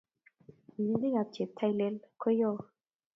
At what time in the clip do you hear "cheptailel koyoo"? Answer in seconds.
1.35-2.59